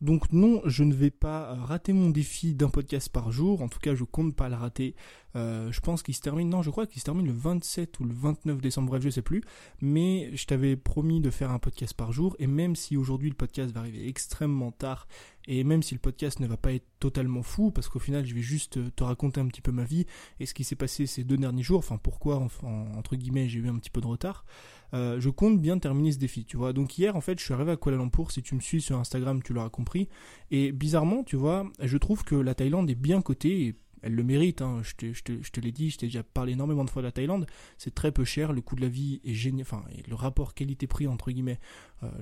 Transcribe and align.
Donc 0.00 0.32
non, 0.32 0.62
je 0.64 0.82
ne 0.82 0.94
vais 0.94 1.10
pas 1.10 1.54
rater 1.54 1.92
mon 1.92 2.08
défi 2.08 2.54
d'un 2.54 2.70
podcast 2.70 3.10
par 3.10 3.30
jour. 3.32 3.60
En 3.60 3.68
tout 3.68 3.78
cas, 3.78 3.94
je 3.94 4.04
compte 4.04 4.34
pas 4.34 4.48
le 4.48 4.54
rater. 4.56 4.94
Euh, 5.36 5.70
je 5.70 5.80
pense 5.80 6.02
qu'il 6.02 6.14
se 6.14 6.20
termine, 6.20 6.48
non, 6.48 6.62
je 6.62 6.70
crois 6.70 6.86
qu'il 6.86 7.00
se 7.00 7.04
termine 7.04 7.26
le 7.26 7.32
27 7.32 8.00
ou 8.00 8.04
le 8.04 8.12
29 8.12 8.60
décembre, 8.60 8.88
bref, 8.88 9.02
je 9.02 9.10
sais 9.10 9.22
plus. 9.22 9.42
Mais 9.80 10.30
je 10.34 10.46
t'avais 10.46 10.76
promis 10.76 11.20
de 11.20 11.30
faire 11.30 11.50
un 11.50 11.58
podcast 11.58 11.94
par 11.94 12.12
jour. 12.12 12.36
Et 12.38 12.46
même 12.46 12.76
si 12.76 12.96
aujourd'hui 12.96 13.28
le 13.28 13.36
podcast 13.36 13.72
va 13.72 13.80
arriver 13.80 14.08
extrêmement 14.08 14.72
tard, 14.72 15.06
et 15.46 15.64
même 15.64 15.82
si 15.82 15.94
le 15.94 16.00
podcast 16.00 16.40
ne 16.40 16.46
va 16.46 16.56
pas 16.56 16.72
être 16.72 16.86
totalement 16.98 17.42
fou, 17.42 17.70
parce 17.70 17.88
qu'au 17.88 17.98
final, 17.98 18.26
je 18.26 18.34
vais 18.34 18.42
juste 18.42 18.94
te 18.94 19.04
raconter 19.04 19.40
un 19.40 19.46
petit 19.46 19.62
peu 19.62 19.72
ma 19.72 19.84
vie 19.84 20.06
et 20.38 20.46
ce 20.46 20.54
qui 20.54 20.64
s'est 20.64 20.76
passé 20.76 21.06
ces 21.06 21.24
deux 21.24 21.36
derniers 21.36 21.62
jours, 21.62 21.78
enfin 21.78 21.96
pourquoi, 21.96 22.36
enfin, 22.36 22.86
entre 22.96 23.16
guillemets, 23.16 23.48
j'ai 23.48 23.60
eu 23.60 23.68
un 23.68 23.78
petit 23.78 23.90
peu 23.90 24.00
de 24.00 24.06
retard. 24.06 24.44
Euh, 24.92 25.20
je 25.20 25.30
compte 25.30 25.60
bien 25.60 25.78
terminer 25.78 26.12
ce 26.12 26.18
défi, 26.18 26.44
tu 26.44 26.56
vois. 26.56 26.72
Donc 26.72 26.98
hier, 26.98 27.16
en 27.16 27.20
fait, 27.20 27.38
je 27.38 27.44
suis 27.44 27.54
arrivé 27.54 27.72
à 27.72 27.76
Kuala 27.76 27.98
Lumpur. 27.98 28.30
Si 28.30 28.42
tu 28.42 28.54
me 28.54 28.60
suis 28.60 28.80
sur 28.80 28.98
Instagram, 28.98 29.42
tu 29.42 29.52
l'auras 29.52 29.70
compris. 29.70 30.08
Et 30.50 30.72
bizarrement, 30.72 31.22
tu 31.22 31.36
vois, 31.36 31.66
je 31.80 31.96
trouve 31.96 32.24
que 32.24 32.34
la 32.34 32.54
Thaïlande 32.54 32.90
est 32.90 32.96
bien 32.96 33.22
cotée 33.22 33.66
et 33.66 33.76
elle 34.02 34.14
le 34.14 34.22
mérite, 34.22 34.62
hein. 34.62 34.80
je, 34.82 34.94
te, 34.94 35.12
je, 35.12 35.22
te, 35.22 35.32
je 35.42 35.50
te 35.50 35.60
l'ai 35.60 35.72
dit, 35.72 35.90
je 35.90 35.98
t'ai 35.98 36.06
déjà 36.06 36.22
parlé 36.22 36.52
énormément 36.52 36.84
de 36.84 36.90
fois 36.90 37.02
de 37.02 37.06
la 37.06 37.12
Thaïlande, 37.12 37.46
c'est 37.78 37.94
très 37.94 38.12
peu 38.12 38.24
cher, 38.24 38.52
le 38.52 38.60
coût 38.60 38.76
de 38.76 38.80
la 38.80 38.88
vie 38.88 39.20
est 39.24 39.34
génial, 39.34 39.62
enfin 39.62 39.84
le 40.08 40.14
rapport 40.14 40.54
qualité-prix 40.54 41.06
entre 41.06 41.30
guillemets, 41.30 41.58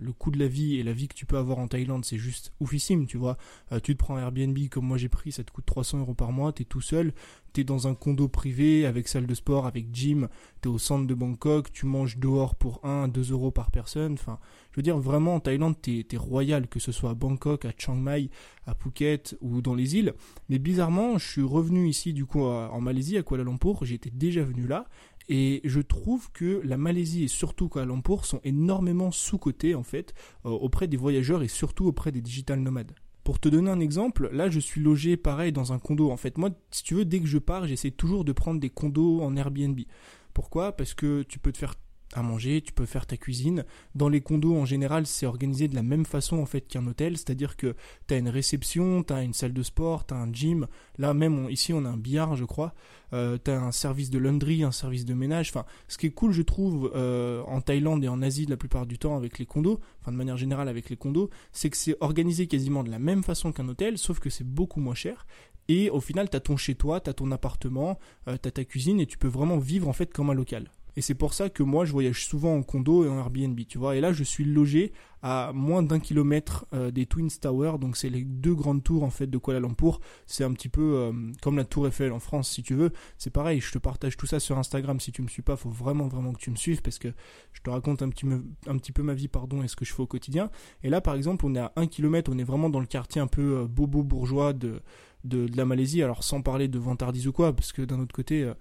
le 0.01 0.13
coût 0.13 0.31
de 0.31 0.39
la 0.39 0.49
vie 0.49 0.77
et 0.77 0.83
la 0.83 0.93
vie 0.93 1.09
que 1.09 1.15
tu 1.15 1.27
peux 1.27 1.37
avoir 1.37 1.59
en 1.59 1.69
Thaïlande 1.69 2.05
c'est 2.05 2.19
juste 2.19 2.53
oufissime, 2.61 3.07
tu 3.07 3.17
vois, 3.17 3.37
euh, 3.73 3.81
tu 3.81 3.95
te 3.95 3.99
prends 3.99 4.17
un 4.17 4.21
Airbnb 4.21 4.59
comme 4.71 4.87
moi 4.87 4.99
j'ai 4.99 5.09
pris, 5.09 5.33
ça 5.33 5.45
te 5.45 5.51
coûte 5.51 5.67
300 5.67 6.01
euros 6.01 6.15
par 6.15 6.33
mois, 6.33 6.53
t'es 6.53 6.65
tout 6.65 6.81
seul, 6.81 7.13
t'es 7.53 7.65
dans 7.65 7.89
un 7.89 7.95
condo 7.95 8.29
privé 8.29 8.87
avec 8.87 9.09
salle 9.09 9.27
de 9.27 9.35
sport, 9.35 9.67
avec 9.67 9.95
gym, 9.95 10.29
t'es 10.61 10.69
au 10.69 10.79
centre 10.79 11.07
de 11.07 11.15
Bangkok, 11.15 11.73
tu 11.73 11.87
manges 11.87 12.19
dehors 12.19 12.55
pour 12.55 12.85
1, 12.85 13.09
2 13.09 13.33
euros 13.33 13.51
par 13.51 13.71
personne, 13.71 14.15
enfin 14.15 14.39
je 14.73 14.77
veux 14.77 14.83
dire 14.83 14.99
vraiment 14.99 15.37
en 15.37 15.41
Thaïlande 15.41 15.81
t'es, 15.81 16.07
es 16.11 16.17
royal, 16.17 16.69
que 16.69 16.81
ce 16.81 16.93
soit 16.93 17.11
à 17.11 17.15
Bangkok, 17.15 17.65
à 17.65 17.73
Chiang 17.77 17.97
Mai, 17.97 18.31
à 18.67 18.75
Phuket 18.75 19.37
ou 19.41 19.63
dans 19.63 19.75
les 19.75 19.97
îles, 19.97 20.15
mais 20.49 20.59
bizarrement 20.59 21.19
je 21.19 21.29
suis 21.29 21.43
revenu 21.43 21.89
ici 21.89 22.13
du 22.13 22.27
coup 22.27 22.43
en 22.43 22.81
Malaisie, 22.81 23.17
à 23.17 23.23
Kuala 23.23 23.45
Lumpur, 23.45 23.85
j'étais 23.85 24.11
déjà 24.11 24.43
venu 24.43 24.67
là, 24.67 24.87
et 25.29 25.61
je 25.65 25.81
trouve 25.81 26.31
que 26.33 26.61
la 26.65 26.77
Malaisie 26.77 27.25
et 27.25 27.29
surtout 27.29 27.69
Kuala 27.69 27.87
Lumpur 27.87 28.25
sont 28.25 28.41
énormément 28.45 29.11
sous-cotés 29.11 29.75
en 29.75 29.83
fait 29.83 30.15
euh, 30.47 30.51
auprès 30.51 30.89
des 30.89 30.97
voyageurs 30.97 31.43
et 31.43 31.49
surtout 31.49 31.87
auprès 31.87 32.13
des 32.13 32.23
digital 32.23 32.61
nomades. 32.61 32.93
Pour 33.25 33.39
te 33.39 33.49
donner 33.49 33.71
un 33.71 33.81
exemple, 33.81 34.31
là 34.33 34.49
je 34.49 34.59
suis 34.59 34.81
logé 34.81 35.17
pareil 35.19 35.53
dans 35.53 35.73
un 35.73 35.79
condo. 35.79 36.11
En 36.11 36.17
fait, 36.17 36.39
moi, 36.39 36.51
si 36.71 36.83
tu 36.83 36.95
veux, 36.95 37.05
dès 37.05 37.21
que 37.21 37.27
je 37.27 37.39
pars, 37.39 37.67
j'essaie 37.67 37.91
toujours 37.91 38.25
de 38.25 38.33
prendre 38.33 38.59
des 38.59 38.71
condos 38.71 39.21
en 39.21 39.37
Airbnb. 39.37 39.79
Pourquoi? 40.33 40.73
Parce 40.73 40.95
que 40.95 41.23
tu 41.25 41.39
peux 41.39 41.53
te 41.53 41.59
faire 41.59 41.75
à 42.15 42.23
manger, 42.23 42.63
tu 42.63 42.73
peux 42.73 42.87
faire 42.87 43.07
ta 43.07 43.17
cuisine. 43.17 43.65
Dans 43.95 44.09
les 44.09 44.21
condos, 44.21 44.57
en 44.57 44.65
général, 44.65 45.07
c'est 45.07 45.27
organisé 45.27 45.69
de 45.69 45.75
la 45.75 45.83
même 45.83 46.07
façon 46.07 46.39
en 46.39 46.47
fait 46.47 46.63
qu'un 46.63 46.87
hôtel, 46.87 47.17
c'est-à-dire 47.17 47.57
que 47.57 47.75
tu 48.07 48.15
as 48.15 48.19
une 48.19 48.29
réception, 48.29 49.03
tu 49.03 49.13
as 49.13 49.23
une 49.23 49.35
salle 49.35 49.53
de 49.53 49.63
sport, 49.63 50.07
tu 50.07 50.15
as 50.15 50.17
un 50.17 50.33
gym. 50.33 50.67
Là 50.97 51.15
même, 51.15 51.49
ici, 51.51 51.73
on 51.73 51.85
a 51.85 51.89
un 51.89 51.97
billard, 51.97 52.37
je 52.37 52.45
crois. 52.45 52.75
Euh, 53.13 53.39
tu 53.43 53.51
as 53.51 53.61
un 53.61 53.73
service 53.73 54.11
de 54.11 54.19
laundry, 54.19 54.63
un 54.63 54.73
service 54.73 55.05
de 55.05 55.15
ménage. 55.15 55.51
Enfin, 55.51 55.65
ce 55.89 55.99
qui 55.99 56.07
est 56.07 56.11
cool, 56.11 56.33
je 56.33 56.43
trouve, 56.43 56.93
euh, 56.95 57.43
en 57.47 57.61
Thaïlande 57.61 58.05
et 58.05 58.09
en 58.09 58.23
Asie 58.23 58.47
la 58.47 58.57
plupart 58.57 58.87
du 58.87 58.99
temps 58.99 59.17
avec 59.17 59.39
les 59.39 59.47
condos, 59.47 59.81
enfin 60.01 60.13
de 60.13 60.17
manière 60.17 60.37
générale 60.37 60.69
avec 60.69 60.91
les 60.91 60.97
condos, 60.97 61.31
c'est 61.53 61.71
que 61.71 61.77
c'est 61.77 61.97
organisé 62.01 62.47
quasiment 62.47 62.85
de 62.85 62.91
la 62.91 62.99
même 62.99 63.23
façon 63.23 63.53
qu'un 63.53 63.69
hôtel, 63.69 63.99
sauf 63.99 64.19
que 64.19 64.31
c'est 64.31 64.47
beaucoup 64.47 64.81
moins 64.81 64.95
cher. 64.95 65.27
Et 65.69 65.91
au 65.91 66.01
final, 66.01 66.31
tu 66.31 66.37
as 66.37 66.41
ton 66.41 66.57
chez-toi, 66.57 67.01
tu 67.01 67.11
as 67.11 67.15
ton 67.15 67.31
appartement, 67.31 67.99
euh, 68.27 68.39
tu 68.43 68.49
as 68.49 68.53
ta 68.53 68.65
cuisine 68.65 69.01
et 69.01 69.07
tu 69.07 69.19
peux 69.19 69.29
vraiment 69.29 69.59
vivre 69.59 69.89
en 69.89 69.93
fait 69.93 70.13
comme 70.13 70.31
un 70.31 70.35
local. 70.35 70.71
Et 70.99 71.01
c'est 71.01 71.15
pour 71.15 71.33
ça 71.33 71.49
que 71.49 71.63
moi, 71.63 71.85
je 71.85 71.93
voyage 71.93 72.27
souvent 72.27 72.57
en 72.57 72.65
condo 72.65 73.05
et 73.05 73.09
en 73.09 73.19
Airbnb, 73.19 73.57
tu 73.69 73.79
vois. 73.79 73.95
Et 73.95 74.01
là, 74.01 74.13
je 74.13 74.25
suis 74.25 74.45
logé 74.45 74.93
à 75.23 75.53
moins 75.55 75.81
d'un 75.81 76.01
kilomètre 76.01 76.67
euh, 76.75 76.91
des 76.91 77.07
Twin 77.07 77.29
Towers, 77.29 77.79
donc 77.79 77.97
c'est 77.97 78.11
les 78.11 78.25
deux 78.25 78.57
grandes 78.57 78.83
tours 78.83 79.05
en 79.05 79.11
fait 79.11 79.29
de 79.29 79.39
Kuala 79.39 79.61
Lumpur. 79.61 80.01
C'est 80.27 80.43
un 80.43 80.53
petit 80.53 80.69
peu 80.69 80.97
euh, 80.97 81.13
comme 81.41 81.57
la 81.57 81.65
Tour 81.65 81.87
Eiffel 81.87 82.11
en 82.11 82.19
France, 82.19 82.51
si 82.51 82.65
tu 82.65 82.75
veux. 82.75 82.91
C'est 83.17 83.31
pareil, 83.31 83.61
je 83.61 83.71
te 83.71 83.79
partage 83.79 84.17
tout 84.17 84.27
ça 84.27 84.41
sur 84.41 84.59
Instagram. 84.59 84.99
Si 84.99 85.13
tu 85.13 85.23
me 85.23 85.29
suis 85.29 85.43
pas, 85.43 85.55
faut 85.55 85.71
vraiment 85.71 86.09
vraiment 86.09 86.33
que 86.33 86.41
tu 86.41 86.51
me 86.51 86.57
suives 86.57 86.83
parce 86.83 86.99
que 86.99 87.13
je 87.53 87.61
te 87.61 87.71
raconte 87.71 88.03
un 88.03 88.09
petit, 88.09 88.27
un 88.67 88.77
petit 88.77 88.91
peu 88.91 89.05
ma 89.05 89.15
vie, 89.15 89.29
pardon, 89.29 89.63
et 89.63 89.69
ce 89.69 89.77
que 89.77 89.85
je 89.85 89.95
fais 89.95 90.03
au 90.03 90.09
quotidien. 90.09 90.51
Et 90.83 90.91
là, 90.91 91.01
par 91.01 91.15
exemple, 91.15 91.47
on 91.47 91.55
est 91.55 91.61
à 91.61 91.73
un 91.77 91.87
kilomètre, 91.87 92.29
on 92.35 92.39
est 92.39 92.45
vraiment 92.45 92.71
dans 92.71 92.81
le 92.81 92.87
quartier 92.87 93.21
un 93.21 93.29
peu 93.29 93.59
euh, 93.59 93.67
bobo 93.69 94.03
bourgeois 94.03 94.53
de 94.53 94.83
de, 95.29 95.49
la 95.57 95.65
Malaisie, 95.65 96.03
alors 96.03 96.25
sans 96.25 96.43
parler 96.43 96.69
de 96.69 96.79
vantardise 96.79 97.27
ou 97.27 97.33
quoi, 97.33 97.55
parce 97.55 97.73
que 97.73 97.83
d'un 97.83 98.01
autre 98.01 98.15
côté, 98.15 98.43
euh, 98.43 98.55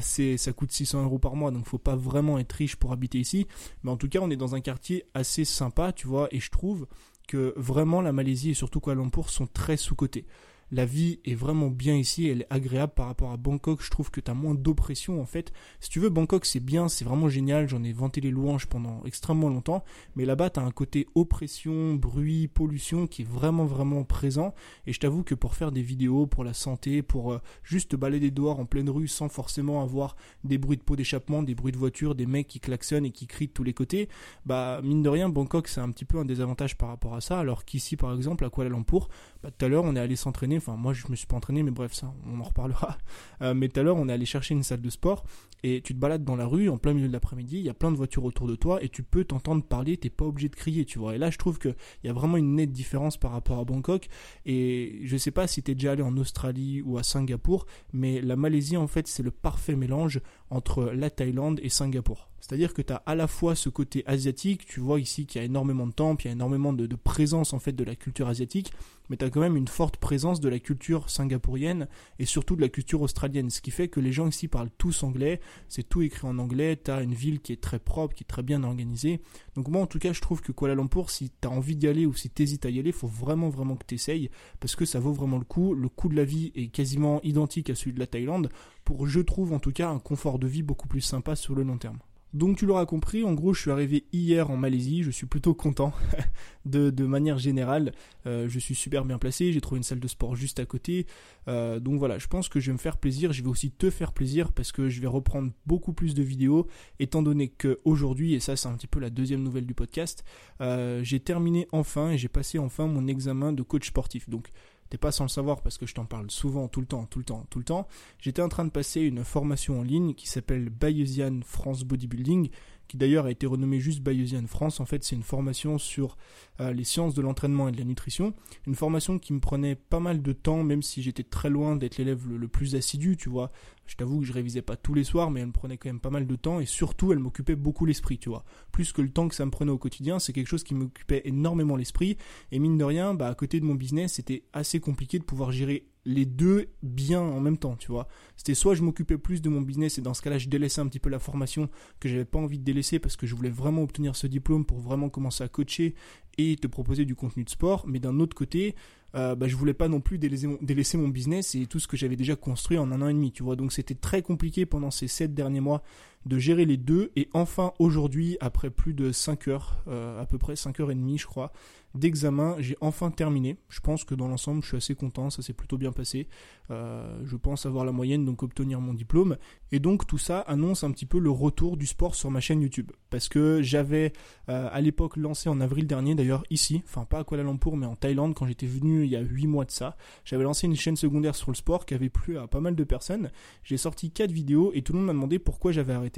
ça 0.36 0.52
coûte 0.52 0.72
600 0.72 1.04
euros 1.04 1.18
par 1.18 1.36
mois, 1.36 1.50
donc 1.50 1.66
faut 1.66 1.78
pas 1.78 1.96
vraiment 1.96 2.38
être 2.38 2.52
riche 2.52 2.76
pour 2.76 2.92
habiter 2.92 3.18
ici. 3.18 3.46
Mais 3.82 3.90
en 3.90 3.96
tout 3.96 4.08
cas, 4.08 4.20
on 4.20 4.30
est 4.30 4.36
dans 4.36 4.54
un 4.54 4.60
quartier 4.60 5.04
assez 5.14 5.44
sympa, 5.44 5.92
tu 5.92 6.06
vois, 6.06 6.28
et 6.30 6.40
je 6.40 6.50
trouve 6.50 6.86
que 7.28 7.52
vraiment 7.56 8.00
la 8.00 8.12
Malaisie 8.12 8.50
et 8.50 8.54
surtout 8.54 8.80
Kuala 8.80 9.00
Lumpur 9.00 9.30
sont 9.30 9.46
très 9.46 9.76
sous-cotés 9.76 10.26
la 10.72 10.84
vie 10.84 11.20
est 11.24 11.34
vraiment 11.34 11.68
bien 11.68 11.94
ici, 11.94 12.26
elle 12.26 12.42
est 12.42 12.46
agréable 12.50 12.92
par 12.94 13.06
rapport 13.06 13.30
à 13.30 13.36
Bangkok, 13.36 13.82
je 13.82 13.90
trouve 13.90 14.10
que 14.10 14.20
tu 14.20 14.30
as 14.30 14.34
moins 14.34 14.54
d'oppression 14.54 15.20
en 15.20 15.26
fait. 15.26 15.52
Si 15.80 15.90
tu 15.90 16.00
veux, 16.00 16.08
Bangkok 16.08 16.44
c'est 16.44 16.60
bien, 16.60 16.88
c'est 16.88 17.04
vraiment 17.04 17.28
génial, 17.28 17.68
j'en 17.68 17.84
ai 17.84 17.92
vanté 17.92 18.20
les 18.20 18.30
louanges 18.30 18.66
pendant 18.66 19.02
extrêmement 19.04 19.48
longtemps, 19.48 19.84
mais 20.16 20.24
là-bas 20.24 20.50
tu 20.50 20.60
as 20.60 20.64
un 20.64 20.70
côté 20.70 21.06
oppression, 21.14 21.94
bruit, 21.94 22.48
pollution 22.48 23.06
qui 23.06 23.22
est 23.22 23.28
vraiment 23.28 23.64
vraiment 23.64 24.02
présent, 24.02 24.54
et 24.86 24.92
je 24.92 24.98
t'avoue 24.98 25.22
que 25.22 25.34
pour 25.34 25.54
faire 25.54 25.70
des 25.70 25.82
vidéos 25.82 26.26
pour 26.26 26.42
la 26.42 26.52
santé, 26.54 27.02
pour 27.02 27.32
euh, 27.32 27.40
juste 27.62 27.92
te 27.92 27.96
balader 27.96 28.30
dehors 28.30 28.58
en 28.58 28.66
pleine 28.66 28.90
rue 28.90 29.08
sans 29.08 29.28
forcément 29.28 29.82
avoir 29.82 30.16
des 30.42 30.58
bruits 30.58 30.76
de 30.76 30.82
peau 30.82 30.96
d'échappement, 30.96 31.42
des 31.42 31.54
bruits 31.54 31.72
de 31.72 31.78
voiture, 31.78 32.14
des 32.14 32.26
mecs 32.26 32.48
qui 32.48 32.58
klaxonnent 32.58 33.06
et 33.06 33.12
qui 33.12 33.26
crient 33.26 33.48
de 33.48 33.52
tous 33.52 33.64
les 33.64 33.74
côtés, 33.74 34.08
bah 34.44 34.80
mine 34.82 35.02
de 35.02 35.08
rien, 35.08 35.28
Bangkok 35.28 35.68
c'est 35.68 35.80
un 35.80 35.90
petit 35.90 36.04
peu 36.04 36.18
un 36.18 36.24
désavantage 36.24 36.76
par 36.76 36.88
rapport 36.88 37.14
à 37.14 37.20
ça, 37.20 37.38
alors 37.38 37.64
qu'ici 37.64 37.96
par 37.96 38.12
exemple 38.14 38.44
à 38.44 38.50
Kuala 38.50 38.70
Lumpur, 38.70 39.08
bah, 39.42 39.50
tout 39.56 39.64
à 39.64 39.68
l'heure 39.68 39.84
on 39.84 39.94
est 39.94 40.00
allé 40.00 40.16
s'entraîner 40.16 40.55
Enfin, 40.58 40.76
moi, 40.76 40.92
je 40.92 41.06
me 41.08 41.16
suis 41.16 41.26
pas 41.26 41.36
entraîné, 41.36 41.62
mais 41.62 41.70
bref, 41.70 41.92
ça, 41.92 42.12
on 42.26 42.40
en 42.40 42.44
reparlera. 42.44 42.98
Euh, 43.42 43.52
mais 43.52 43.68
tout 43.68 43.80
à 43.80 43.82
l'heure, 43.82 43.96
on 43.96 44.08
est 44.08 44.12
allé 44.12 44.24
chercher 44.24 44.54
une 44.54 44.62
salle 44.62 44.80
de 44.80 44.88
sport 44.88 45.24
et 45.62 45.80
tu 45.82 45.94
te 45.94 45.98
balades 45.98 46.24
dans 46.24 46.36
la 46.36 46.46
rue 46.46 46.68
en 46.68 46.78
plein 46.78 46.92
milieu 46.94 47.08
de 47.08 47.12
l'après-midi, 47.12 47.58
il 47.58 47.64
y 47.64 47.68
a 47.68 47.74
plein 47.74 47.90
de 47.90 47.96
voitures 47.96 48.24
autour 48.24 48.46
de 48.46 48.54
toi 48.54 48.82
et 48.82 48.88
tu 48.88 49.02
peux 49.02 49.24
t'entendre 49.24 49.62
parler, 49.62 49.96
t'es 49.96 50.10
pas 50.10 50.24
obligé 50.24 50.48
de 50.48 50.54
crier, 50.54 50.84
tu 50.84 50.98
vois. 50.98 51.14
Et 51.16 51.18
là, 51.18 51.30
je 51.30 51.38
trouve 51.38 51.58
qu'il 51.58 51.74
y 52.04 52.08
a 52.08 52.12
vraiment 52.12 52.36
une 52.36 52.54
nette 52.54 52.72
différence 52.72 53.16
par 53.16 53.32
rapport 53.32 53.58
à 53.58 53.64
Bangkok. 53.64 54.08
Et 54.44 55.00
je 55.04 55.16
sais 55.16 55.30
pas 55.30 55.46
si 55.46 55.62
tu 55.62 55.72
es 55.72 55.74
déjà 55.74 55.92
allé 55.92 56.02
en 56.02 56.16
Australie 56.16 56.82
ou 56.82 56.98
à 56.98 57.02
Singapour, 57.02 57.66
mais 57.92 58.20
la 58.20 58.36
Malaisie, 58.36 58.76
en 58.76 58.86
fait, 58.86 59.06
c'est 59.08 59.22
le 59.22 59.30
parfait 59.30 59.76
mélange 59.76 60.20
entre 60.50 60.84
la 60.84 61.10
Thaïlande 61.10 61.60
et 61.62 61.68
Singapour. 61.68 62.28
C'est-à-dire 62.40 62.74
que 62.74 62.82
tu 62.82 62.92
as 62.92 63.02
à 63.06 63.16
la 63.16 63.26
fois 63.26 63.56
ce 63.56 63.68
côté 63.68 64.04
asiatique, 64.06 64.66
tu 64.66 64.78
vois 64.78 65.00
ici 65.00 65.26
qu'il 65.26 65.40
y 65.40 65.42
a 65.42 65.44
énormément 65.44 65.86
de 65.86 65.92
temples, 65.92 66.24
il 66.24 66.28
y 66.28 66.30
a 66.30 66.32
énormément 66.32 66.72
de, 66.72 66.86
présence 66.94 67.52
en 67.52 67.58
fait 67.58 67.72
de 67.72 67.82
la 67.82 67.96
culture 67.96 68.28
asiatique, 68.28 68.72
mais 69.08 69.16
tu 69.16 69.24
as 69.24 69.30
quand 69.30 69.40
même 69.40 69.56
une 69.56 69.66
forte 69.66 69.96
présence 69.96 70.40
de 70.40 70.48
la 70.48 70.60
culture 70.60 71.10
singapourienne 71.10 71.88
et 72.20 72.24
surtout 72.24 72.54
de 72.54 72.60
la 72.60 72.68
culture 72.68 73.02
australienne, 73.02 73.50
ce 73.50 73.60
qui 73.60 73.72
fait 73.72 73.88
que 73.88 73.98
les 73.98 74.12
gens 74.12 74.28
ici 74.28 74.46
parlent 74.46 74.70
tous 74.78 75.02
anglais, 75.02 75.40
c'est 75.68 75.88
tout 75.88 76.02
écrit 76.02 76.26
en 76.28 76.38
anglais, 76.38 76.80
tu 76.82 76.90
as 76.90 77.02
une 77.02 77.14
ville 77.14 77.40
qui 77.40 77.52
est 77.52 77.60
très 77.60 77.80
propre, 77.80 78.14
qui 78.14 78.22
est 78.22 78.28
très 78.28 78.42
bien 78.42 78.62
organisée. 78.62 79.20
Donc 79.56 79.66
moi 79.66 79.82
en 79.82 79.86
tout 79.86 79.98
cas 79.98 80.12
je 80.12 80.20
trouve 80.20 80.40
que 80.40 80.52
Kuala 80.52 80.76
Lumpur, 80.76 81.10
si 81.10 81.30
tu 81.40 81.48
as 81.48 81.50
envie 81.50 81.74
d'y 81.74 81.88
aller 81.88 82.06
ou 82.06 82.14
si 82.14 82.30
tu 82.30 82.42
hésites 82.42 82.64
à 82.64 82.70
y 82.70 82.78
aller, 82.78 82.92
faut 82.92 83.08
vraiment 83.08 83.48
vraiment 83.48 83.74
que 83.74 83.86
tu 83.86 83.96
essayes, 83.96 84.30
parce 84.60 84.76
que 84.76 84.84
ça 84.84 85.00
vaut 85.00 85.12
vraiment 85.12 85.38
le 85.38 85.44
coup, 85.44 85.74
le 85.74 85.88
coût 85.88 86.08
de 86.08 86.16
la 86.16 86.24
vie 86.24 86.52
est 86.54 86.68
quasiment 86.68 87.20
identique 87.22 87.70
à 87.70 87.74
celui 87.74 87.92
de 87.92 87.98
la 87.98 88.06
Thaïlande, 88.06 88.50
pour 88.86 89.06
je 89.06 89.20
trouve 89.20 89.52
en 89.52 89.58
tout 89.58 89.72
cas 89.72 89.90
un 89.90 89.98
confort 89.98 90.38
de 90.38 90.46
vie 90.46 90.62
beaucoup 90.62 90.88
plus 90.88 91.02
sympa 91.02 91.36
sur 91.36 91.54
le 91.54 91.64
long 91.64 91.76
terme. 91.76 91.98
Donc 92.32 92.58
tu 92.58 92.66
l'auras 92.66 92.86
compris, 92.86 93.24
en 93.24 93.32
gros 93.32 93.54
je 93.54 93.62
suis 93.62 93.70
arrivé 93.70 94.04
hier 94.12 94.50
en 94.50 94.56
Malaisie, 94.56 95.02
je 95.02 95.10
suis 95.10 95.26
plutôt 95.26 95.54
content 95.54 95.92
de, 96.66 96.90
manière 97.04 97.38
générale, 97.38 97.92
euh, 98.26 98.46
je 98.48 98.58
suis 98.58 98.74
super 98.74 99.04
bien 99.04 99.18
placé, 99.18 99.52
j'ai 99.52 99.60
trouvé 99.60 99.78
une 99.78 99.84
salle 99.84 100.00
de 100.00 100.08
sport 100.08 100.36
juste 100.36 100.60
à 100.60 100.66
côté, 100.66 101.06
euh, 101.48 101.80
donc 101.80 101.98
voilà, 101.98 102.18
je 102.18 102.26
pense 102.26 102.48
que 102.48 102.60
je 102.60 102.66
vais 102.66 102.74
me 102.74 102.78
faire 102.78 102.98
plaisir, 102.98 103.32
je 103.32 103.42
vais 103.42 103.48
aussi 103.48 103.70
te 103.70 103.90
faire 103.90 104.12
plaisir 104.12 104.52
parce 104.52 104.70
que 104.70 104.88
je 104.88 105.00
vais 105.00 105.06
reprendre 105.06 105.50
beaucoup 105.66 105.94
plus 105.94 106.14
de 106.14 106.22
vidéos, 106.22 106.66
étant 106.98 107.22
donné 107.22 107.48
que 107.48 107.78
aujourd'hui, 107.84 108.34
et 108.34 108.40
ça 108.40 108.54
c'est 108.54 108.68
un 108.68 108.74
petit 108.74 108.88
peu 108.88 109.00
la 109.00 109.10
deuxième 109.10 109.42
nouvelle 109.42 109.66
du 109.66 109.74
podcast, 109.74 110.22
euh, 110.60 111.02
j'ai 111.02 111.20
terminé 111.20 111.66
enfin 111.72 112.10
et 112.10 112.18
j'ai 112.18 112.28
passé 112.28 112.58
enfin 112.58 112.86
mon 112.86 113.06
examen 113.06 113.52
de 113.52 113.62
coach 113.62 113.88
sportif. 113.88 114.28
Donc 114.28 114.50
t'es 114.90 114.98
pas 114.98 115.12
sans 115.12 115.24
le 115.24 115.28
savoir 115.28 115.62
parce 115.62 115.78
que 115.78 115.86
je 115.86 115.94
t'en 115.94 116.04
parle 116.04 116.30
souvent, 116.30 116.68
tout 116.68 116.80
le 116.80 116.86
temps, 116.86 117.06
tout 117.06 117.18
le 117.18 117.24
temps, 117.24 117.46
tout 117.50 117.58
le 117.58 117.64
temps. 117.64 117.88
J'étais 118.18 118.42
en 118.42 118.48
train 118.48 118.64
de 118.64 118.70
passer 118.70 119.00
une 119.00 119.24
formation 119.24 119.80
en 119.80 119.82
ligne 119.82 120.14
qui 120.14 120.28
s'appelle 120.28 120.70
Bayesian 120.70 121.40
France 121.44 121.84
Bodybuilding, 121.84 122.50
qui 122.88 122.96
d'ailleurs 122.96 123.26
a 123.26 123.30
été 123.30 123.46
renommée 123.46 123.80
juste 123.80 124.00
Bayesian 124.00 124.46
France. 124.46 124.80
En 124.80 124.86
fait, 124.86 125.04
c'est 125.04 125.16
une 125.16 125.22
formation 125.22 125.78
sur 125.78 126.16
euh, 126.60 126.72
les 126.72 126.84
sciences 126.84 127.14
de 127.14 127.22
l'entraînement 127.22 127.68
et 127.68 127.72
de 127.72 127.78
la 127.78 127.84
nutrition. 127.84 128.34
Une 128.66 128.74
formation 128.74 129.18
qui 129.18 129.32
me 129.32 129.40
prenait 129.40 129.74
pas 129.74 130.00
mal 130.00 130.22
de 130.22 130.32
temps, 130.32 130.62
même 130.62 130.82
si 130.82 131.02
j'étais 131.02 131.22
très 131.22 131.50
loin 131.50 131.76
d'être 131.76 131.98
l'élève 131.98 132.28
le, 132.28 132.48
plus 132.48 132.74
assidu, 132.74 133.16
tu 133.16 133.28
vois. 133.28 133.50
Je 133.86 133.96
t'avoue 133.96 134.20
que 134.20 134.26
je 134.26 134.32
révisais 134.32 134.62
pas 134.62 134.76
tous 134.76 134.94
les 134.94 135.04
soirs, 135.04 135.30
mais 135.30 135.40
elle 135.40 135.48
me 135.48 135.52
prenait 135.52 135.76
quand 135.76 135.88
même 135.88 136.00
pas 136.00 136.10
mal 136.10 136.26
de 136.26 136.36
temps 136.36 136.60
et 136.60 136.66
surtout 136.66 137.12
elle 137.12 137.18
m'occupait 137.18 137.56
beaucoup 137.56 137.86
l'esprit, 137.86 138.18
tu 138.18 138.28
vois. 138.28 138.44
Plus 138.72 138.92
que 138.92 139.02
le 139.02 139.10
temps 139.10 139.28
que 139.28 139.34
ça 139.34 139.44
me 139.44 139.50
prenait 139.50 139.70
au 139.70 139.78
quotidien, 139.78 140.18
c'est 140.18 140.32
quelque 140.32 140.48
chose 140.48 140.64
qui 140.64 140.74
m'occupait 140.74 141.22
énormément 141.24 141.76
l'esprit 141.76 142.16
et 142.50 142.58
mine 142.58 142.78
de 142.78 142.84
rien, 142.84 143.14
bah 143.14 143.28
à 143.28 143.34
côté 143.34 143.60
de 143.60 143.64
mon 143.64 143.74
business, 143.74 144.14
c'était 144.14 144.44
assez 144.52 144.80
compliqué 144.80 145.18
de 145.18 145.24
pouvoir 145.24 145.52
gérer 145.52 145.86
les 146.06 146.24
deux 146.24 146.68
bien 146.82 147.20
en 147.20 147.40
même 147.40 147.58
temps, 147.58 147.76
tu 147.76 147.90
vois. 147.90 148.08
C'était 148.36 148.54
soit 148.54 148.74
je 148.74 148.82
m'occupais 148.82 149.18
plus 149.18 149.42
de 149.42 149.48
mon 149.48 149.60
business 149.60 149.98
et 149.98 150.00
dans 150.00 150.14
ce 150.14 150.22
cas-là 150.22 150.38
je 150.38 150.48
délaissais 150.48 150.80
un 150.80 150.86
petit 150.86 151.00
peu 151.00 151.10
la 151.10 151.18
formation 151.18 151.68
que 152.00 152.08
j'avais 152.08 152.24
pas 152.24 152.38
envie 152.38 152.58
de 152.58 152.64
délaisser 152.64 152.98
parce 152.98 153.16
que 153.16 153.26
je 153.26 153.34
voulais 153.34 153.50
vraiment 153.50 153.82
obtenir 153.82 154.16
ce 154.16 154.26
diplôme 154.26 154.64
pour 154.64 154.78
vraiment 154.78 155.08
commencer 155.10 155.42
à 155.44 155.48
coacher 155.48 155.94
et 156.38 156.56
te 156.56 156.66
proposer 156.66 157.04
du 157.04 157.14
contenu 157.14 157.44
de 157.44 157.50
sport, 157.50 157.84
mais 157.86 157.98
d'un 157.98 158.20
autre 158.20 158.36
côté, 158.36 158.74
euh, 159.14 159.34
bah, 159.34 159.48
je 159.48 159.56
voulais 159.56 159.74
pas 159.74 159.88
non 159.88 160.00
plus 160.00 160.18
délaisser 160.18 160.46
mon, 160.46 160.58
délaisser 160.60 160.96
mon 160.98 161.08
business 161.08 161.54
et 161.54 161.66
tout 161.66 161.80
ce 161.80 161.88
que 161.88 161.96
j'avais 161.96 162.16
déjà 162.16 162.36
construit 162.36 162.78
en 162.78 162.92
un 162.92 163.02
an 163.02 163.08
et 163.08 163.14
demi, 163.14 163.32
tu 163.32 163.42
vois. 163.42 163.56
Donc 163.56 163.72
c'était 163.72 163.94
très 163.94 164.22
compliqué 164.22 164.64
pendant 164.66 164.90
ces 164.90 165.08
sept 165.08 165.34
derniers 165.34 165.60
mois 165.60 165.82
de 166.26 166.38
gérer 166.38 166.64
les 166.64 166.76
deux. 166.76 167.12
Et 167.16 167.28
enfin, 167.32 167.72
aujourd'hui, 167.78 168.36
après 168.40 168.70
plus 168.70 168.92
de 168.92 169.12
5 169.12 169.48
heures, 169.48 169.78
euh, 169.88 170.20
à 170.20 170.26
peu 170.26 170.38
près 170.38 170.56
5 170.56 170.80
heures 170.80 170.90
et 170.90 170.94
demie, 170.94 171.18
je 171.18 171.26
crois, 171.26 171.52
d'examen, 171.96 172.56
j'ai 172.58 172.76
enfin 172.80 173.10
terminé. 173.10 173.56
Je 173.68 173.80
pense 173.80 174.04
que 174.04 174.14
dans 174.14 174.28
l'ensemble, 174.28 174.62
je 174.62 174.68
suis 174.68 174.76
assez 174.76 174.94
content, 174.94 175.30
ça 175.30 175.42
s'est 175.42 175.52
plutôt 175.52 175.78
bien 175.78 175.92
passé. 175.92 176.28
Euh, 176.70 177.20
je 177.24 177.36
pense 177.36 177.66
avoir 177.66 177.84
la 177.84 177.92
moyenne, 177.92 178.24
donc 178.24 178.42
obtenir 178.42 178.80
mon 178.80 178.92
diplôme. 178.92 179.36
Et 179.72 179.78
donc 179.78 180.06
tout 180.06 180.18
ça 180.18 180.40
annonce 180.40 180.84
un 180.84 180.90
petit 180.90 181.06
peu 181.06 181.18
le 181.18 181.30
retour 181.30 181.76
du 181.76 181.86
sport 181.86 182.14
sur 182.14 182.30
ma 182.30 182.40
chaîne 182.40 182.60
YouTube. 182.60 182.90
Parce 183.10 183.28
que 183.28 183.62
j'avais 183.62 184.12
euh, 184.48 184.68
à 184.70 184.80
l'époque 184.80 185.16
lancé 185.16 185.48
en 185.48 185.60
avril 185.60 185.86
dernier, 185.86 186.14
d'ailleurs 186.14 186.44
ici, 186.50 186.82
enfin 186.84 187.04
pas 187.04 187.20
à 187.20 187.24
Kuala 187.24 187.44
Lumpur, 187.44 187.76
mais 187.76 187.86
en 187.86 187.96
Thaïlande, 187.96 188.34
quand 188.34 188.46
j'étais 188.46 188.66
venu 188.66 189.04
il 189.04 189.10
y 189.10 189.16
a 189.16 189.20
8 189.20 189.46
mois 189.46 189.64
de 189.64 189.70
ça, 189.70 189.96
j'avais 190.24 190.44
lancé 190.44 190.66
une 190.66 190.76
chaîne 190.76 190.96
secondaire 190.96 191.34
sur 191.34 191.50
le 191.50 191.56
sport 191.56 191.86
qui 191.86 191.94
avait 191.94 192.08
plu 192.08 192.38
à 192.38 192.46
pas 192.46 192.60
mal 192.60 192.74
de 192.74 192.84
personnes. 192.84 193.30
J'ai 193.64 193.76
sorti 193.76 194.10
4 194.10 194.30
vidéos 194.30 194.72
et 194.74 194.82
tout 194.82 194.92
le 194.92 194.98
monde 194.98 195.06
m'a 195.06 195.12
demandé 195.12 195.38
pourquoi 195.38 195.72
j'avais 195.72 195.92
arrêté. 195.92 196.15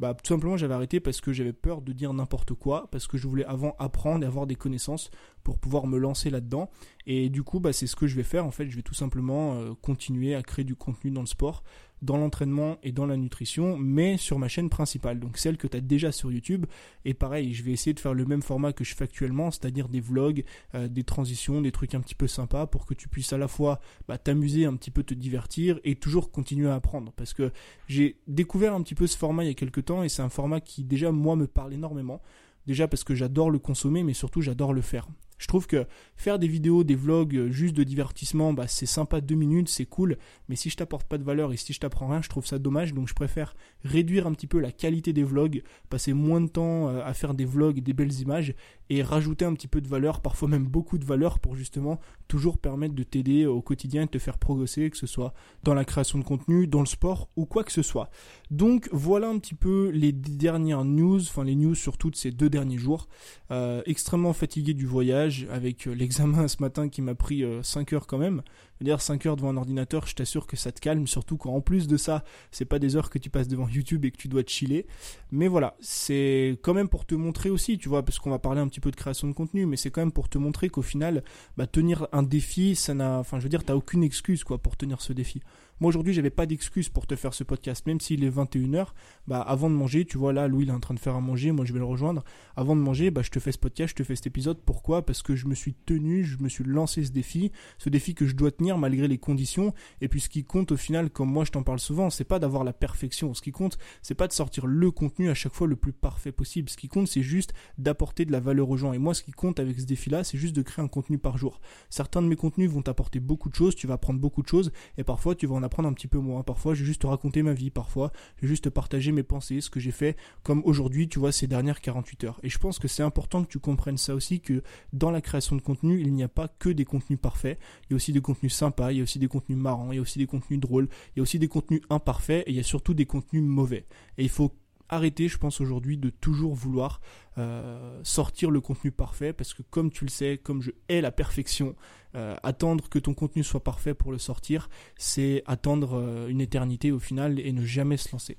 Bah 0.00 0.14
tout 0.14 0.28
simplement 0.28 0.56
j'avais 0.56 0.74
arrêté 0.74 1.00
parce 1.00 1.20
que 1.20 1.32
j'avais 1.32 1.52
peur 1.52 1.82
de 1.82 1.92
dire 1.92 2.12
n'importe 2.12 2.54
quoi, 2.54 2.88
parce 2.90 3.06
que 3.06 3.16
je 3.18 3.26
voulais 3.26 3.44
avant 3.44 3.74
apprendre 3.78 4.24
et 4.24 4.26
avoir 4.26 4.46
des 4.46 4.54
connaissances 4.56 5.10
pour 5.48 5.58
pouvoir 5.58 5.86
me 5.86 5.96
lancer 5.96 6.28
là-dedans. 6.28 6.68
Et 7.06 7.30
du 7.30 7.42
coup, 7.42 7.58
bah, 7.58 7.72
c'est 7.72 7.86
ce 7.86 7.96
que 7.96 8.06
je 8.06 8.14
vais 8.16 8.22
faire. 8.22 8.44
En 8.44 8.50
fait, 8.50 8.68
je 8.68 8.76
vais 8.76 8.82
tout 8.82 8.92
simplement 8.92 9.54
euh, 9.54 9.72
continuer 9.80 10.34
à 10.34 10.42
créer 10.42 10.62
du 10.62 10.76
contenu 10.76 11.10
dans 11.10 11.22
le 11.22 11.26
sport, 11.26 11.64
dans 12.02 12.18
l'entraînement 12.18 12.76
et 12.82 12.92
dans 12.92 13.06
la 13.06 13.16
nutrition, 13.16 13.78
mais 13.78 14.18
sur 14.18 14.38
ma 14.38 14.46
chaîne 14.48 14.68
principale, 14.68 15.18
donc 15.18 15.38
celle 15.38 15.56
que 15.56 15.66
tu 15.66 15.74
as 15.74 15.80
déjà 15.80 16.12
sur 16.12 16.30
YouTube. 16.30 16.66
Et 17.06 17.14
pareil, 17.14 17.54
je 17.54 17.62
vais 17.62 17.72
essayer 17.72 17.94
de 17.94 17.98
faire 17.98 18.12
le 18.12 18.26
même 18.26 18.42
format 18.42 18.74
que 18.74 18.84
je 18.84 18.94
fais 18.94 19.04
actuellement, 19.04 19.50
c'est-à-dire 19.50 19.88
des 19.88 20.00
vlogs, 20.00 20.44
euh, 20.74 20.86
des 20.86 21.02
transitions, 21.02 21.62
des 21.62 21.72
trucs 21.72 21.94
un 21.94 22.00
petit 22.02 22.14
peu 22.14 22.26
sympas 22.26 22.66
pour 22.66 22.84
que 22.84 22.92
tu 22.92 23.08
puisses 23.08 23.32
à 23.32 23.38
la 23.38 23.48
fois 23.48 23.80
bah, 24.06 24.18
t'amuser, 24.18 24.66
un 24.66 24.76
petit 24.76 24.90
peu 24.90 25.02
te 25.02 25.14
divertir 25.14 25.80
et 25.82 25.94
toujours 25.94 26.30
continuer 26.30 26.68
à 26.68 26.74
apprendre. 26.74 27.14
Parce 27.16 27.32
que 27.32 27.52
j'ai 27.86 28.18
découvert 28.26 28.74
un 28.74 28.82
petit 28.82 28.94
peu 28.94 29.06
ce 29.06 29.16
format 29.16 29.44
il 29.44 29.46
y 29.46 29.52
a 29.52 29.54
quelques 29.54 29.86
temps 29.86 30.02
et 30.02 30.10
c'est 30.10 30.20
un 30.20 30.28
format 30.28 30.60
qui 30.60 30.84
déjà 30.84 31.10
moi 31.10 31.36
me 31.36 31.46
parle 31.46 31.72
énormément. 31.72 32.20
Déjà 32.66 32.86
parce 32.86 33.02
que 33.02 33.14
j'adore 33.14 33.50
le 33.50 33.58
consommer, 33.58 34.02
mais 34.02 34.12
surtout 34.12 34.42
j'adore 34.42 34.74
le 34.74 34.82
faire. 34.82 35.08
Je 35.38 35.46
trouve 35.46 35.66
que 35.66 35.86
faire 36.16 36.38
des 36.38 36.48
vidéos, 36.48 36.84
des 36.84 36.96
vlogs 36.96 37.36
euh, 37.36 37.50
juste 37.50 37.74
de 37.74 37.84
divertissement, 37.84 38.52
bah, 38.52 38.66
c'est 38.66 38.86
sympa 38.86 39.20
deux 39.20 39.36
minutes, 39.36 39.68
c'est 39.68 39.86
cool, 39.86 40.18
mais 40.48 40.56
si 40.56 40.68
je 40.68 40.76
t'apporte 40.76 41.06
pas 41.06 41.18
de 41.18 41.22
valeur 41.22 41.52
et 41.52 41.56
si 41.56 41.72
je 41.72 41.80
t'apprends 41.80 42.08
rien, 42.08 42.22
je 42.22 42.28
trouve 42.28 42.46
ça 42.46 42.58
dommage, 42.58 42.92
donc 42.92 43.08
je 43.08 43.14
préfère 43.14 43.54
réduire 43.84 44.26
un 44.26 44.32
petit 44.32 44.46
peu 44.46 44.58
la 44.58 44.72
qualité 44.72 45.12
des 45.12 45.22
vlogs, 45.22 45.62
passer 45.88 46.12
moins 46.12 46.40
de 46.40 46.48
temps 46.48 46.88
euh, 46.88 47.00
à 47.04 47.14
faire 47.14 47.34
des 47.34 47.44
vlogs, 47.44 47.80
des 47.80 47.92
belles 47.92 48.20
images, 48.20 48.54
et 48.90 49.02
rajouter 49.02 49.44
un 49.44 49.54
petit 49.54 49.68
peu 49.68 49.80
de 49.80 49.88
valeur, 49.88 50.20
parfois 50.20 50.48
même 50.48 50.66
beaucoup 50.66 50.98
de 50.98 51.04
valeur, 51.04 51.38
pour 51.38 51.54
justement 51.54 52.00
toujours 52.26 52.58
permettre 52.58 52.94
de 52.94 53.02
t'aider 53.02 53.46
au 53.46 53.60
quotidien 53.60 54.02
et 54.02 54.06
de 54.06 54.10
te 54.10 54.18
faire 54.18 54.38
progresser, 54.38 54.88
que 54.90 54.96
ce 54.96 55.06
soit 55.06 55.34
dans 55.62 55.74
la 55.74 55.84
création 55.84 56.18
de 56.18 56.24
contenu, 56.24 56.66
dans 56.66 56.80
le 56.80 56.86
sport 56.86 57.28
ou 57.36 57.46
quoi 57.46 57.64
que 57.64 57.72
ce 57.72 57.82
soit. 57.82 58.10
Donc 58.50 58.88
voilà 58.92 59.28
un 59.28 59.38
petit 59.38 59.54
peu 59.54 59.90
les 59.90 60.12
dernières 60.12 60.84
news, 60.84 61.20
enfin 61.20 61.44
les 61.44 61.54
news 61.54 61.74
surtout 61.74 62.10
de 62.10 62.16
ces 62.16 62.30
deux 62.30 62.50
derniers 62.50 62.78
jours. 62.78 63.08
Euh, 63.50 63.82
extrêmement 63.86 64.32
fatigué 64.32 64.74
du 64.74 64.86
voyage, 64.86 65.46
avec 65.50 65.86
euh, 65.86 65.92
l'examen 65.92 66.48
ce 66.48 66.56
matin 66.60 66.88
qui 66.88 67.02
m'a 67.02 67.14
pris 67.14 67.44
5 67.62 67.92
euh, 67.92 67.96
heures 67.96 68.06
quand 68.06 68.18
même. 68.18 68.42
Dire 68.80 69.00
5 69.00 69.26
heures 69.26 69.36
devant 69.36 69.50
un 69.50 69.56
ordinateur, 69.56 70.06
je 70.06 70.14
t'assure 70.14 70.46
que 70.46 70.56
ça 70.56 70.70
te 70.70 70.80
calme, 70.80 71.06
surtout 71.06 71.36
quand 71.36 71.52
en 71.52 71.60
plus 71.60 71.88
de 71.88 71.96
ça, 71.96 72.24
c'est 72.52 72.64
pas 72.64 72.78
des 72.78 72.94
heures 72.96 73.10
que 73.10 73.18
tu 73.18 73.28
passes 73.28 73.48
devant 73.48 73.68
YouTube 73.68 74.04
et 74.04 74.10
que 74.10 74.16
tu 74.16 74.28
dois 74.28 74.44
te 74.44 74.50
chiller. 74.50 74.86
Mais 75.32 75.48
voilà, 75.48 75.76
c'est 75.80 76.58
quand 76.62 76.74
même 76.74 76.88
pour 76.88 77.04
te 77.04 77.14
montrer 77.14 77.50
aussi, 77.50 77.78
tu 77.78 77.88
vois, 77.88 78.04
parce 78.04 78.18
qu'on 78.18 78.30
va 78.30 78.38
parler 78.38 78.60
un 78.60 78.68
petit 78.68 78.80
peu 78.80 78.90
de 78.90 78.96
création 78.96 79.26
de 79.26 79.32
contenu, 79.32 79.66
mais 79.66 79.76
c'est 79.76 79.90
quand 79.90 80.00
même 80.00 80.12
pour 80.12 80.28
te 80.28 80.38
montrer 80.38 80.68
qu'au 80.68 80.82
final, 80.82 81.24
bah, 81.56 81.66
tenir 81.66 82.06
un 82.12 82.22
défi, 82.22 82.76
ça 82.76 82.94
n'a, 82.94 83.18
enfin, 83.18 83.38
je 83.38 83.42
veux 83.42 83.48
dire, 83.48 83.64
t'as 83.64 83.74
aucune 83.74 84.04
excuse, 84.04 84.44
quoi, 84.44 84.58
pour 84.58 84.76
tenir 84.76 85.00
ce 85.00 85.12
défi. 85.12 85.42
Moi 85.80 85.90
aujourd'hui, 85.90 86.12
j'avais 86.12 86.30
pas 86.30 86.46
d'excuse 86.46 86.88
pour 86.88 87.06
te 87.06 87.14
faire 87.14 87.32
ce 87.32 87.44
podcast, 87.44 87.86
même 87.86 88.00
s'il 88.00 88.24
est 88.24 88.30
21h. 88.30 88.88
Bah 89.28 89.40
avant 89.40 89.70
de 89.70 89.76
manger, 89.76 90.04
tu 90.04 90.18
vois 90.18 90.32
là, 90.32 90.48
Louis 90.48 90.64
il 90.64 90.70
est 90.70 90.72
en 90.72 90.80
train 90.80 90.94
de 90.94 90.98
faire 90.98 91.14
à 91.14 91.20
manger, 91.20 91.52
moi 91.52 91.64
je 91.64 91.72
vais 91.72 91.78
le 91.78 91.84
rejoindre. 91.84 92.24
Avant 92.56 92.74
de 92.74 92.80
manger, 92.80 93.12
bah 93.12 93.22
je 93.22 93.30
te 93.30 93.38
fais 93.38 93.52
ce 93.52 93.58
podcast, 93.58 93.90
je 93.90 93.94
te 93.94 94.02
fais 94.02 94.16
cet 94.16 94.26
épisode. 94.26 94.58
Pourquoi? 94.64 95.06
Parce 95.06 95.22
que 95.22 95.36
je 95.36 95.46
me 95.46 95.54
suis 95.54 95.74
tenu, 95.74 96.24
je 96.24 96.38
me 96.42 96.48
suis 96.48 96.64
lancé 96.64 97.04
ce 97.04 97.12
défi, 97.12 97.52
ce 97.78 97.90
défi 97.90 98.16
que 98.16 98.26
je 98.26 98.34
dois 98.34 98.50
tenir 98.50 98.76
malgré 98.76 99.06
les 99.06 99.18
conditions. 99.18 99.72
Et 100.00 100.08
puis 100.08 100.20
ce 100.20 100.28
qui 100.28 100.44
compte 100.44 100.72
au 100.72 100.76
final, 100.76 101.10
comme 101.10 101.30
moi 101.30 101.44
je 101.44 101.52
t'en 101.52 101.62
parle 101.62 101.78
souvent, 101.78 102.10
c'est 102.10 102.24
pas 102.24 102.40
d'avoir 102.40 102.64
la 102.64 102.72
perfection. 102.72 103.32
Ce 103.34 103.40
qui 103.40 103.52
compte, 103.52 103.78
c'est 104.02 104.16
pas 104.16 104.26
de 104.26 104.32
sortir 104.32 104.66
le 104.66 104.90
contenu 104.90 105.30
à 105.30 105.34
chaque 105.34 105.54
fois 105.54 105.68
le 105.68 105.76
plus 105.76 105.92
parfait 105.92 106.32
possible. 106.32 106.68
Ce 106.70 106.76
qui 106.76 106.88
compte, 106.88 107.06
c'est 107.06 107.22
juste 107.22 107.52
d'apporter 107.78 108.24
de 108.24 108.32
la 108.32 108.40
valeur 108.40 108.68
aux 108.68 108.76
gens. 108.76 108.92
Et 108.92 108.98
moi, 108.98 109.14
ce 109.14 109.22
qui 109.22 109.30
compte 109.30 109.60
avec 109.60 109.78
ce 109.78 109.86
défi-là, 109.86 110.24
c'est 110.24 110.38
juste 110.38 110.56
de 110.56 110.62
créer 110.62 110.84
un 110.84 110.88
contenu 110.88 111.18
par 111.18 111.38
jour. 111.38 111.60
Certains 111.88 112.20
de 112.20 112.26
mes 112.26 112.36
contenus 112.36 112.68
vont 112.68 112.82
t'apporter 112.82 113.20
beaucoup 113.20 113.48
de 113.48 113.54
choses, 113.54 113.76
tu 113.76 113.86
vas 113.86 113.94
apprendre 113.94 114.18
beaucoup 114.18 114.42
de 114.42 114.48
choses, 114.48 114.72
et 114.96 115.04
parfois 115.04 115.36
tu 115.36 115.46
vas 115.46 115.54
en 115.54 115.67
apprendre 115.68 115.88
un 115.88 115.92
petit 115.92 116.08
peu 116.08 116.18
moins. 116.18 116.42
Parfois, 116.42 116.74
je 116.74 116.80
vais 116.80 116.86
juste 116.86 117.02
te 117.02 117.06
raconter 117.06 117.42
ma 117.42 117.52
vie. 117.52 117.70
Parfois, 117.70 118.12
je 118.36 118.42
vais 118.42 118.48
juste 118.48 118.64
te 118.64 118.68
partager 118.68 119.12
mes 119.12 119.22
pensées, 119.22 119.60
ce 119.60 119.70
que 119.70 119.80
j'ai 119.80 119.92
fait, 119.92 120.16
comme 120.42 120.62
aujourd'hui, 120.64 121.08
tu 121.08 121.18
vois, 121.18 121.32
ces 121.32 121.46
dernières 121.46 121.80
48 121.80 122.24
heures. 122.24 122.40
Et 122.42 122.48
je 122.48 122.58
pense 122.58 122.78
que 122.78 122.88
c'est 122.88 123.02
important 123.02 123.44
que 123.44 123.48
tu 123.48 123.58
comprennes 123.58 123.98
ça 123.98 124.14
aussi, 124.14 124.40
que 124.40 124.62
dans 124.92 125.10
la 125.10 125.20
création 125.20 125.56
de 125.56 125.62
contenu, 125.62 126.00
il 126.00 126.12
n'y 126.12 126.22
a 126.22 126.28
pas 126.28 126.48
que 126.48 126.68
des 126.68 126.84
contenus 126.84 127.20
parfaits. 127.20 127.58
Il 127.84 127.92
y 127.92 127.94
a 127.94 127.96
aussi 127.96 128.12
des 128.12 128.20
contenus 128.20 128.54
sympas, 128.54 128.92
il 128.92 128.98
y 128.98 129.00
a 129.00 129.02
aussi 129.02 129.18
des 129.18 129.28
contenus 129.28 129.58
marrants, 129.58 129.92
il 129.92 129.96
y 129.96 129.98
a 129.98 130.02
aussi 130.02 130.18
des 130.18 130.26
contenus 130.26 130.60
drôles, 130.60 130.88
il 131.14 131.18
y 131.18 131.20
a 131.20 131.22
aussi 131.22 131.38
des 131.38 131.48
contenus 131.48 131.82
imparfaits, 131.90 132.44
et 132.46 132.50
il 132.50 132.56
y 132.56 132.60
a 132.60 132.64
surtout 132.64 132.94
des 132.94 133.06
contenus 133.06 133.42
mauvais. 133.42 133.86
Et 134.16 134.24
il 134.24 134.28
faut 134.28 134.52
arrêter, 134.88 135.28
je 135.28 135.38
pense 135.38 135.60
aujourd'hui, 135.60 135.96
de 135.96 136.10
toujours 136.10 136.54
vouloir 136.54 137.00
euh, 137.38 138.00
sortir 138.02 138.50
le 138.50 138.60
contenu 138.60 138.90
parfait, 138.90 139.32
parce 139.32 139.54
que 139.54 139.62
comme 139.62 139.90
tu 139.90 140.04
le 140.04 140.10
sais, 140.10 140.38
comme 140.42 140.62
je 140.62 140.70
hais 140.88 141.00
la 141.00 141.12
perfection, 141.12 141.76
euh, 142.14 142.36
attendre 142.42 142.88
que 142.88 142.98
ton 142.98 143.14
contenu 143.14 143.44
soit 143.44 143.62
parfait 143.62 143.94
pour 143.94 144.12
le 144.12 144.18
sortir, 144.18 144.68
c'est 144.96 145.42
attendre 145.46 145.94
euh, 145.94 146.28
une 146.28 146.40
éternité 146.40 146.90
au 146.90 146.98
final 146.98 147.38
et 147.38 147.52
ne 147.52 147.64
jamais 147.64 147.96
se 147.96 148.10
lancer. 148.12 148.38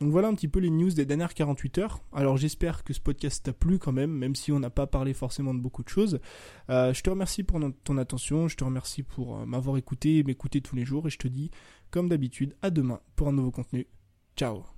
Donc 0.00 0.12
voilà 0.12 0.28
un 0.28 0.34
petit 0.34 0.46
peu 0.46 0.60
les 0.60 0.70
news 0.70 0.90
des 0.90 1.04
dernières 1.04 1.34
48 1.34 1.78
heures. 1.78 2.00
Alors 2.12 2.36
j'espère 2.36 2.84
que 2.84 2.92
ce 2.92 3.00
podcast 3.00 3.44
t'a 3.44 3.52
plu 3.52 3.80
quand 3.80 3.90
même, 3.90 4.12
même 4.12 4.36
si 4.36 4.52
on 4.52 4.60
n'a 4.60 4.70
pas 4.70 4.86
parlé 4.86 5.12
forcément 5.12 5.52
de 5.52 5.58
beaucoup 5.58 5.82
de 5.82 5.88
choses. 5.88 6.20
je 6.68 7.00
te 7.00 7.10
remercie 7.10 7.42
pour 7.42 7.60
ton 7.82 7.98
attention, 7.98 8.46
je 8.46 8.56
te 8.56 8.62
remercie 8.62 9.02
pour 9.02 9.44
m'avoir 9.44 9.76
écouté 9.76 10.18
et 10.18 10.22
m'écouter 10.22 10.60
tous 10.60 10.76
les 10.76 10.84
jours, 10.84 11.08
et 11.08 11.10
je 11.10 11.18
te 11.18 11.26
dis, 11.26 11.50
comme 11.90 12.08
d'habitude, 12.08 12.54
à 12.62 12.70
demain 12.70 13.00
pour 13.16 13.26
un 13.26 13.32
nouveau 13.32 13.50
contenu. 13.50 13.88
Ciao 14.36 14.77